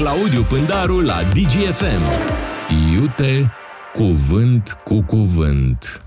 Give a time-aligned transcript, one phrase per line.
[0.00, 2.02] Claudiu Pândaru la DGFM.
[2.92, 3.52] Iute
[3.94, 6.04] cuvânt cu cuvânt.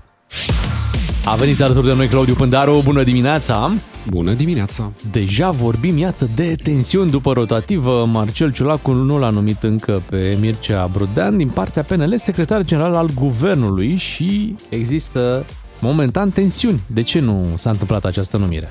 [1.24, 3.72] A venit alături de noi Claudiu Pândaru, bună dimineața!
[4.10, 4.92] Bună dimineața!
[5.10, 8.04] Deja vorbim, iată, de tensiuni după rotativă.
[8.12, 13.10] Marcel Ciulacu nu l-a numit încă pe Mircea Brudean din partea PNL, secretar general al
[13.14, 15.44] guvernului și există
[15.80, 16.80] momentan tensiuni.
[16.86, 18.70] De ce nu s-a întâmplat această numire?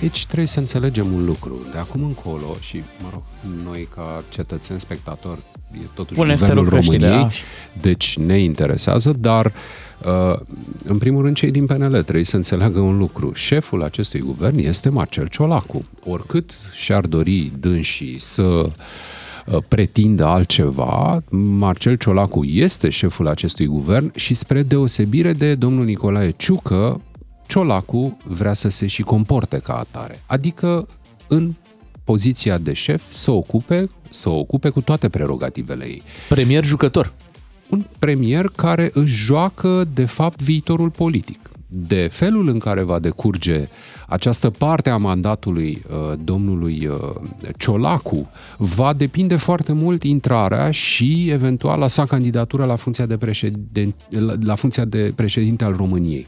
[0.00, 1.60] Păi, aici trebuie să înțelegem un lucru.
[1.72, 3.22] De acum încolo și, mă rog,
[3.64, 5.40] noi ca cetățeni spectatori,
[5.72, 7.28] e totuși Pune guvernul României, da?
[7.80, 9.52] deci ne interesează, dar
[10.04, 10.38] uh,
[10.84, 13.32] în primul rând cei din PNL trebuie să înțeleagă un lucru.
[13.34, 15.84] Șeful acestui guvern este Marcel Ciolacu.
[16.04, 21.22] Oricât și-ar dori dânsii să uh, pretindă altceva,
[21.58, 27.00] Marcel Ciolacu este șeful acestui guvern și spre deosebire de domnul Nicolae Ciucă,
[27.50, 30.22] Ciolacu vrea să se și comporte ca atare.
[30.26, 30.86] Adică
[31.28, 31.54] în
[32.04, 36.02] poziția de șef să ocupe, să ocupe cu toate prerogativele ei.
[36.28, 37.12] Premier jucător.
[37.70, 41.49] Un premier care își joacă, de fapt, viitorul politic.
[41.72, 43.68] De felul în care va decurge
[44.08, 46.96] această parte a mandatului uh, domnului uh,
[47.56, 54.34] Ciolacu va depinde foarte mult intrarea și eventuala sa candidatură la funcția de, președin, la,
[54.42, 56.26] la funcția de președinte al României.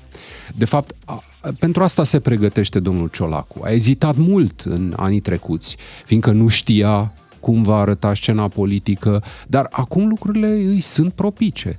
[0.54, 1.22] De fapt, a,
[1.58, 3.60] pentru asta se pregătește domnul Ciolacu.
[3.64, 7.12] A ezitat mult în anii trecuți, fiindcă nu știa
[7.42, 11.76] cum va arăta scena politică, dar acum lucrurile îi sunt propice.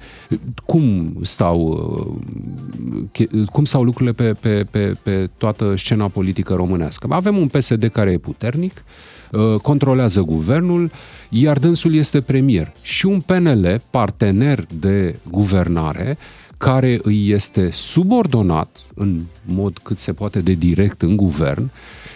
[0.66, 1.60] Cum stau,
[3.18, 7.08] uh, cum stau lucrurile pe, pe, pe, pe toată scena politică românească?
[7.10, 8.84] Avem un PSD care e puternic,
[9.32, 10.92] uh, controlează guvernul,
[11.30, 12.74] iar dânsul este premier.
[12.82, 16.18] Și un PNL, partener de guvernare,
[16.64, 21.72] care îi este subordonat în mod cât se poate de direct în guvern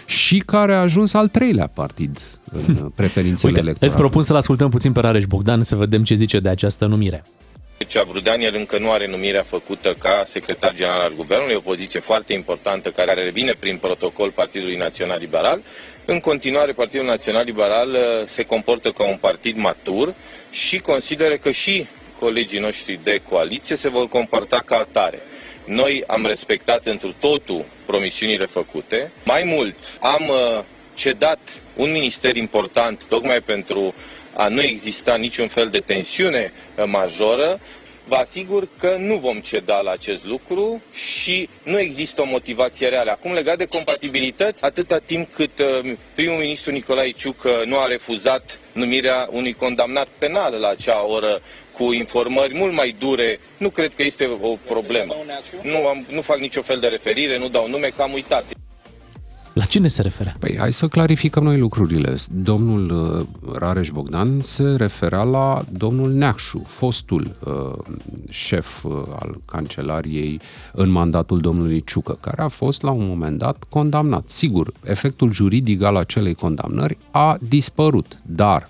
[0.06, 2.18] și care a ajuns al treilea partid
[2.52, 3.90] în preferințele Uite, electorale.
[3.90, 7.22] îți propun să-l ascultăm puțin pe Rareș Bogdan să vedem ce zice de această numire.
[7.78, 12.00] Mircea Brudean, el încă nu are numirea făcută ca secretar general al guvernului, o poziție
[12.00, 15.62] foarte importantă care revine prin protocol Partidului Național Liberal.
[16.04, 20.14] În continuare, Partidul Național Liberal uh, se comportă ca un partid matur
[20.50, 21.86] și consideră că și
[22.20, 25.18] colegii noștri de coaliție se vor comporta ca atare.
[25.64, 29.12] Noi am respectat întru totul promisiunile făcute.
[29.24, 30.64] Mai mult, am uh,
[30.94, 31.38] cedat
[31.76, 33.94] un minister important tocmai pentru
[34.34, 37.60] a nu exista niciun fel de tensiune uh, majoră.
[38.08, 43.10] Vă asigur că nu vom ceda la acest lucru și nu există o motivație reală.
[43.10, 48.58] Acum, legat de compatibilități, atâta timp cât uh, primul ministru Nicolae Ciucă nu a refuzat
[48.72, 51.42] numirea unui condamnat penal la acea oră
[51.78, 55.14] cu informări mult mai dure, nu cred că este o problemă.
[55.62, 58.44] Nu, am, nu fac nicio fel de referire, nu dau nume, că am uitat.
[59.58, 60.32] La cine se referă?
[60.38, 62.16] Păi hai să clarificăm noi lucrurile.
[62.30, 67.94] Domnul uh, Rareș Bogdan se referea la domnul Neacșu, fostul uh,
[68.30, 70.40] șef uh, al cancelariei
[70.72, 74.28] în mandatul domnului Ciucă, care a fost la un moment dat condamnat.
[74.28, 78.68] Sigur, efectul juridic al acelei condamnări a dispărut, dar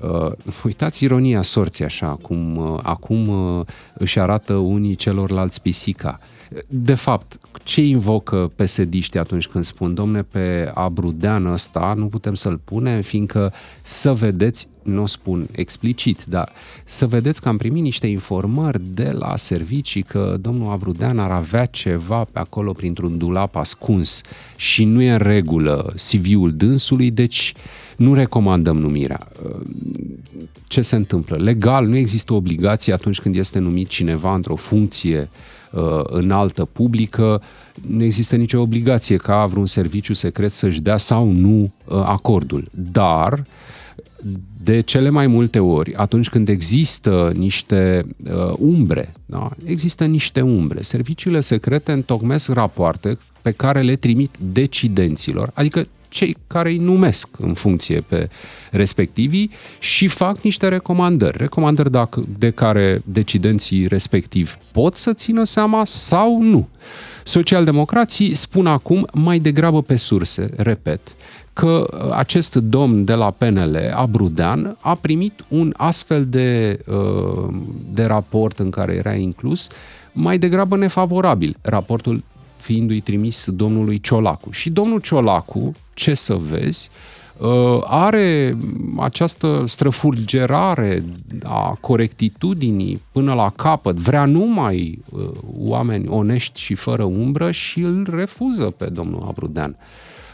[0.00, 0.32] Uh,
[0.64, 6.20] uitați ironia sorții așa, cum uh, acum uh, își arată unii celorlalți pisica.
[6.68, 12.60] De fapt, ce invocă pesediștii atunci când spun, domne, pe Abrudean ăsta nu putem să-l
[12.64, 16.52] punem, fiindcă să vedeți, nu o spun explicit, dar
[16.84, 21.64] să vedeți că am primit niște informări de la servicii că domnul Abrudean ar avea
[21.64, 24.20] ceva pe acolo printr-un dulap ascuns
[24.56, 27.54] și nu e în regulă CV-ul dânsului, deci
[27.98, 29.28] nu recomandăm numirea.
[30.66, 31.36] Ce se întâmplă?
[31.36, 35.30] Legal nu există obligație atunci când este numit cineva într-o funcție
[35.72, 37.42] uh, înaltă publică,
[37.86, 42.68] nu există nicio obligație ca vreun serviciu secret să-și dea sau nu uh, acordul.
[42.92, 43.44] Dar
[44.62, 49.50] de cele mai multe ori, atunci când există niște uh, umbre, da?
[49.64, 50.82] există niște umbre.
[50.82, 57.54] Serviciile secrete întocmesc rapoarte pe care le trimit decidenților, adică cei care îi numesc în
[57.54, 58.28] funcție pe
[58.70, 61.36] respectivii și fac niște recomandări.
[61.38, 66.68] Recomandări dacă, de care decidenții respectivi pot să țină seama sau nu.
[67.24, 71.00] Socialdemocrații spun acum mai degrabă pe surse, repet,
[71.52, 77.54] că acest domn de la PNL, Abrudean, a primit un astfel de, uh,
[77.92, 79.68] de raport în care era inclus
[80.12, 81.56] mai degrabă nefavorabil.
[81.62, 82.22] Raportul
[82.60, 84.50] fiindu-i trimis domnului Ciolacu.
[84.50, 86.90] Și domnul Ciolacu, ce să vezi,
[87.38, 88.56] uh, are
[88.98, 91.04] această străfurgerare
[91.42, 98.06] a corectitudinii până la capăt, vrea numai uh, oameni onești și fără umbră și îl
[98.10, 99.76] refuză pe domnul Abrudean.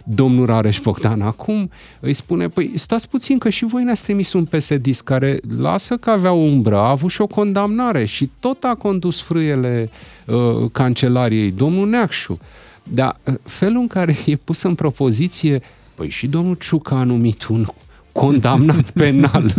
[0.04, 1.70] Domnul Rareș Bogdan acum
[2.00, 6.10] îi spune, păi stați puțin că și voi ne-ați trimis un psd care lasă că
[6.10, 9.90] avea umbră, a avut și o condamnare și tot a condus frâiele
[10.26, 12.38] uh, cancelariei, domnul Neacșu.
[12.82, 15.62] Dar uh, felul în care e pus în propoziție,
[15.94, 17.66] păi și domnul Ciucă a numit un
[18.14, 19.54] condamnat penal.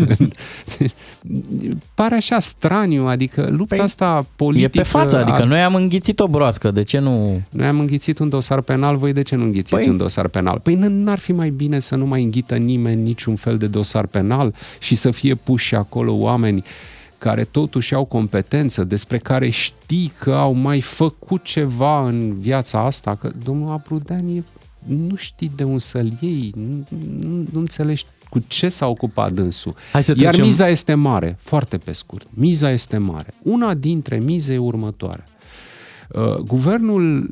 [1.93, 4.71] Pare așa straniu, adică lupta păi, asta politică...
[4.73, 5.43] E pe față, adică ar...
[5.43, 7.41] noi am înghițit o broască, de ce nu...
[7.51, 9.89] Noi am înghițit un dosar penal, voi de ce nu înghițiți păi...
[9.89, 10.59] un dosar penal?
[10.63, 14.53] Păi n-ar fi mai bine să nu mai înghită nimeni niciun fel de dosar penal
[14.79, 16.63] și să fie puși acolo oameni
[17.17, 23.15] care totuși au competență, despre care știi că au mai făcut ceva în viața asta,
[23.15, 24.43] că domnul Abrudean e
[24.87, 26.85] nu știi de un să-l iei, nu,
[27.19, 29.75] nu, nu înțelegi cu ce s-a ocupat dânsul.
[29.91, 32.27] Hai să Iar miza este mare, foarte pe scurt.
[32.29, 33.33] Miza este mare.
[33.43, 35.25] Una dintre mize e următoare.
[36.13, 37.29] Uh, guvernul,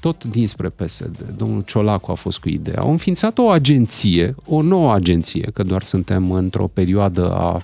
[0.00, 4.92] tot dinspre PSD, domnul Ciolacu a fost cu ideea, au înființat o agenție, o nouă
[4.92, 7.62] agenție, că doar suntem într-o perioadă a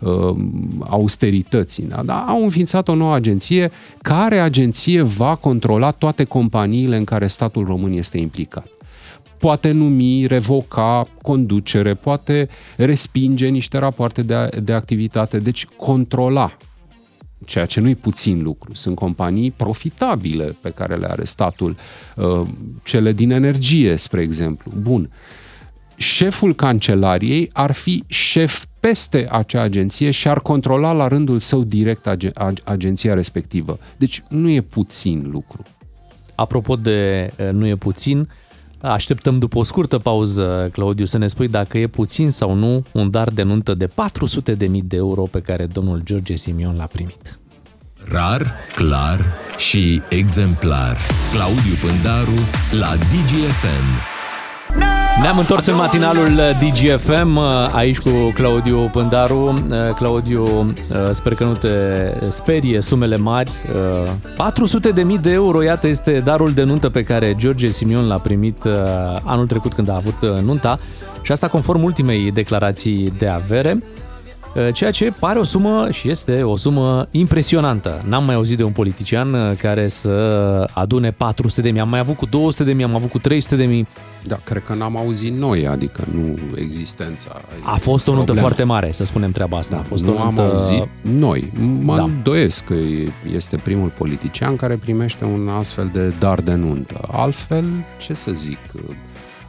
[0.00, 0.36] uh,
[0.78, 2.02] austerității, da?
[2.02, 3.70] dar au înființat o nouă agenție,
[4.02, 8.66] care agenție va controla toate companiile în care statul român este implicat
[9.44, 16.56] poate numi, revoca conducere, poate respinge niște rapoarte de, de activitate, deci controla
[17.44, 18.74] ceea ce nu-i puțin lucru.
[18.74, 21.76] Sunt companii profitabile pe care le are statul,
[22.16, 22.42] uh,
[22.82, 24.72] cele din energie, spre exemplu.
[24.80, 25.10] Bun.
[25.96, 32.08] Șeful cancelariei ar fi șef peste acea agenție și ar controla la rândul său direct
[32.64, 33.78] agenția respectivă.
[33.96, 35.62] Deci nu e puțin lucru.
[36.34, 38.28] Apropo de uh, nu e puțin,
[38.84, 43.10] Așteptăm după o scurtă pauză, Claudiu, să ne spui dacă e puțin sau nu un
[43.10, 43.92] dar de nuntă de 400.000
[44.84, 47.38] de euro pe care domnul George Simion l-a primit.
[48.10, 50.96] Rar, clar și exemplar.
[51.32, 52.38] Claudiu Pândaru
[52.80, 54.13] la DGFM.
[55.20, 57.38] Ne-am întors în matinalul DGFM,
[57.72, 59.64] aici cu Claudiu Pândaru.
[59.96, 60.72] Claudiu,
[61.10, 61.68] sper că nu te
[62.28, 63.50] sperie sumele mari.
[64.36, 68.18] 400 de mii de euro, iată, este darul de nuntă pe care George Simion l-a
[68.18, 68.58] primit
[69.22, 70.78] anul trecut când a avut nunta
[71.22, 73.82] și asta conform ultimei declarații de avere.
[74.54, 78.02] Eh, ceea ce pare o sumă și este o sumă impresionantă.
[78.06, 80.10] N-am mai auzit de un politician eh, care să
[80.72, 81.80] adune 400 de mii.
[81.80, 83.86] Am mai avut cu 200 de mii, am avut cu 300 de mii.
[84.26, 87.40] Da, cred că n-am auzit noi, adică nu existența.
[87.62, 89.74] A fost o nuntă foarte mare, să spunem treaba asta.
[89.74, 90.42] Da, a fost nu o nuntă...
[90.42, 91.52] am auzit noi.
[91.80, 92.02] Mă da.
[92.02, 92.74] îndoiesc că
[93.32, 97.00] este primul politician care primește un astfel de dar de nuntă.
[97.10, 97.64] Altfel,
[97.98, 98.58] ce să zic,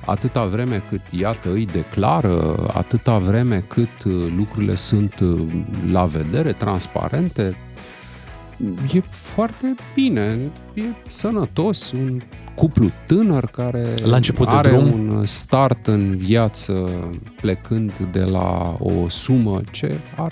[0.05, 5.41] atâta vreme cât, iată, îi declară, atâta vreme cât uh, lucrurile sunt uh,
[5.91, 7.57] la vedere, transparente,
[8.93, 10.37] e foarte bine,
[10.73, 12.21] e sănătos, un
[12.55, 14.91] cuplu tânăr care la început are de drum.
[14.91, 16.89] un start în viață
[17.41, 20.31] plecând de la o sumă ce ar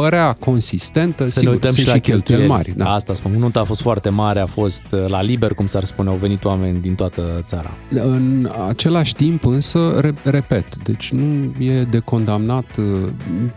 [0.00, 2.72] părea consistentă, să sigur, ne uităm sunt și la cheltuieli mari.
[2.76, 2.92] Da.
[2.92, 6.08] Asta spun, nunta a fost foarte mare, a fost uh, la liber, cum s-ar spune,
[6.08, 7.70] au venit oameni din toată țara.
[7.90, 13.08] În același timp însă, repet, deci nu e de condamnat, uh,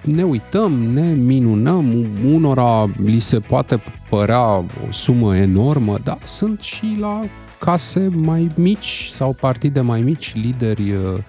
[0.01, 6.97] ne uităm, ne minunăm, unora li se poate părea o sumă enormă, dar sunt și
[6.99, 7.21] la
[7.59, 11.23] case mai mici sau partide mai mici, lideri uh, Uh,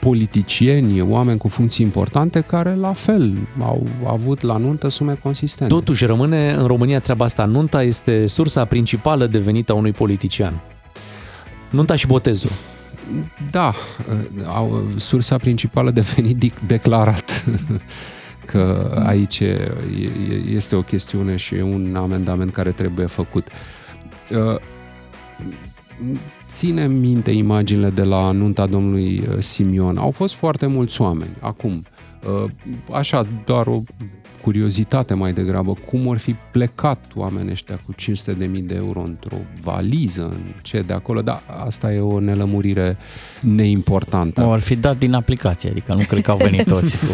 [0.00, 5.74] politicieni, oameni cu funcții importante care la fel au avut la nuntă sume consistente.
[5.74, 7.44] Totuși rămâne în România treaba asta.
[7.44, 10.60] Nunta este sursa principală de venit a unui politician.
[11.70, 12.50] Nunta și botezul.
[13.50, 13.74] Da,
[14.44, 17.44] uh, sursa principală de venit declarat
[18.50, 19.42] că aici
[20.52, 23.48] este o chestiune și un amendament care trebuie făcut
[24.30, 24.60] uh,
[26.48, 29.96] ține minte imaginile de la nunta domnului uh, Simion.
[29.96, 31.36] Au fost foarte mulți oameni.
[31.40, 31.84] Acum,
[32.44, 32.50] uh,
[32.92, 33.82] așa, doar o
[34.42, 40.22] curiozitate mai degrabă, cum ar fi plecat oamenii ăștia cu 500.000 de euro într-o valiză,
[40.22, 42.96] în ce de acolo, dar asta e o nelămurire
[43.40, 44.44] neimportantă.
[44.44, 47.12] O ar fi dat din aplicație, adică nu cred că au venit toți cu,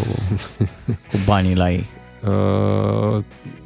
[0.87, 1.85] cu banii la ei.
[2.25, 3.23] Uh,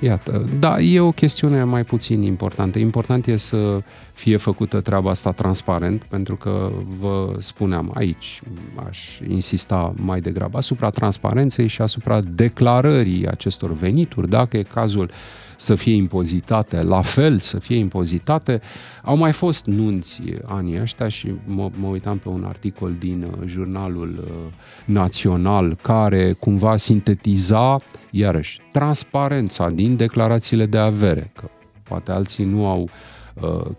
[0.00, 2.78] Iată, da, e o chestiune mai puțin importantă.
[2.78, 3.82] Important e să
[4.20, 8.40] fie făcută treaba asta transparent, pentru că vă spuneam aici,
[8.88, 15.10] aș insista mai degrabă asupra transparenței și asupra declarării acestor venituri, dacă e cazul
[15.56, 18.60] să fie impozitate, la fel să fie impozitate.
[19.02, 23.46] Au mai fost nunți anii ăștia și mă, mă uitam pe un articol din uh,
[23.46, 24.52] jurnalul uh,
[24.84, 27.78] național care cumva sintetiza,
[28.10, 31.48] iarăși, transparența din declarațiile de avere, că
[31.82, 32.90] poate alții nu au uh,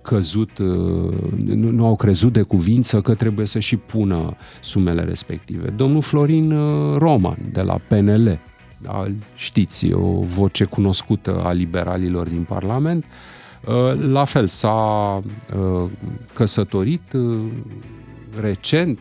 [0.01, 1.13] căzut, uh,
[1.45, 5.69] nu, nu au crezut de cuvință că trebuie să și pună sumele respective.
[5.69, 8.39] Domnul Florin uh, Roman de la PNL,
[8.81, 13.05] da, știți, o voce cunoscută a liberalilor din Parlament,
[14.09, 15.21] la fel s-a
[16.33, 17.01] căsătorit
[18.39, 18.99] recent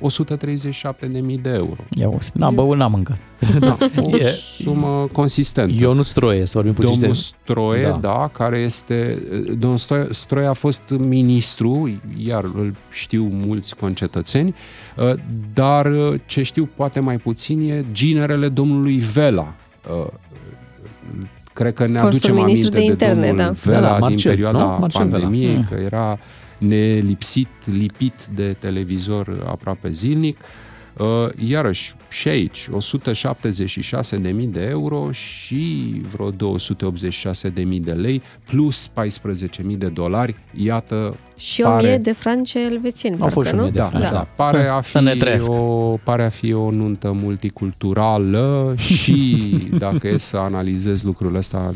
[0.00, 1.84] 137.000 de euro.
[1.90, 3.18] Ia o, n-am băut, n-am mâncat.
[3.58, 4.30] Da, o e,
[4.62, 5.72] sumă consistentă.
[5.78, 6.92] Ionut Stroie, să vorbim puțin.
[6.92, 7.98] Domnul Stroie, da.
[8.00, 9.22] da, care este...
[9.58, 14.54] Domnul Stroie, Stroie a fost ministru, iar îl știu mulți concetățeni,
[15.54, 15.92] dar
[16.26, 19.54] ce știu poate mai puțin e ginerele domnului Vela.
[21.56, 23.50] Cred că ne Fostul aducem aminte de, interne, domnul da.
[23.50, 24.86] Vela da, da, Marcel, din perioada nu?
[24.86, 25.64] pandemiei, Vela.
[25.68, 26.18] că era
[26.58, 30.38] nelipsit, lipit de televizor aproape zilnic.
[30.40, 30.75] Uh,
[31.48, 40.34] iarăși, și aici, 176.000 de euro și vreo 286.000 de lei, plus 14.000 de dolari.
[40.54, 43.64] Iată, și o mie de franci elvețieni, Au fost și nu?
[43.64, 44.10] de da, franci, da.
[44.10, 44.28] da.
[44.36, 44.98] Pare a, fi
[45.48, 49.38] o, pare a fi o nuntă multiculturală și,
[49.78, 51.70] dacă e să analizez lucrurile astea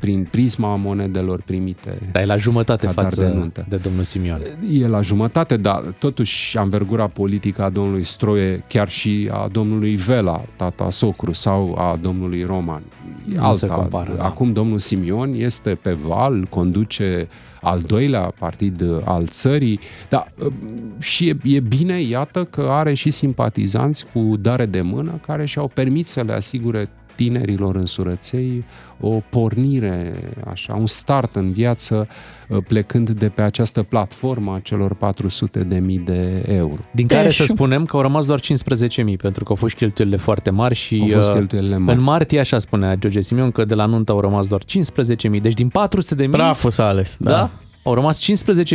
[0.00, 1.98] prin prisma monedelor primite.
[2.12, 3.66] Dar e la jumătate față de, nuntă.
[3.68, 4.40] de domnul Simion.
[4.70, 8.04] E la jumătate, dar totuși învergura politică a domnului
[8.36, 12.82] Stroie, chiar și a domnului Vela, tata socru, sau a domnului Roman.
[13.24, 13.52] Nu alta.
[13.52, 14.14] se compară.
[14.16, 14.24] Da.
[14.24, 14.52] Acum da.
[14.52, 17.28] domnul Simion este pe val, conduce
[17.62, 20.52] al doilea partid al țării, dar uh,
[20.98, 25.68] și e, e bine, iată, că are și simpatizanți cu dare de mână care și-au
[25.74, 28.64] permis să le asigure tinerilor în surăței
[29.00, 30.14] o pornire,
[30.50, 32.08] așa, un start în viață
[32.48, 36.80] uh, plecând de pe această platformă a celor 400 de mii de euro.
[36.90, 40.18] Din care să spunem că au rămas doar 15 mii, pentru că au fost cheltuielile
[40.18, 41.98] foarte mari și au fost uh, cheltuielile mari.
[41.98, 45.40] în martie, așa spunea George Simion, că de la nuntă au rămas doar 15 mii,
[45.40, 46.32] deci din 400 de mii...
[46.32, 47.30] Praful s-a ales, da.
[47.30, 47.50] da?
[47.82, 48.24] Au rămas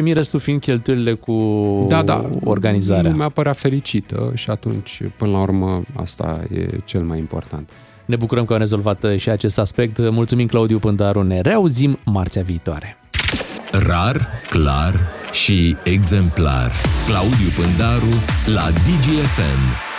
[0.06, 1.36] 15.000, restul fiind cheltuielile cu
[1.90, 3.12] da, da, organizarea.
[3.12, 7.70] mi-a părea fericită și atunci, până la urmă, asta e cel mai important.
[8.06, 9.98] Ne bucurăm că am rezolvat și acest aspect.
[10.10, 11.22] Mulțumim, Claudiu Pândaru.
[11.22, 12.98] Ne reauzim marțea viitoare.
[13.72, 15.00] Rar, clar
[15.32, 16.72] și exemplar.
[17.08, 18.14] Claudiu Pândaru
[18.46, 19.91] la DGFM.